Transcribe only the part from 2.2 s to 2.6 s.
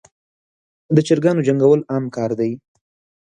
دی.